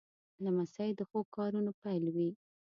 [0.43, 2.29] لمسی د ښو کارونو پیل وي.